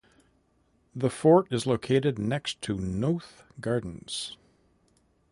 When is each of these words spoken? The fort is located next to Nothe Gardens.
The 0.95 1.11
fort 1.11 1.45
is 1.53 1.67
located 1.67 2.17
next 2.17 2.59
to 2.63 2.75
Nothe 2.75 3.43
Gardens. 3.59 4.35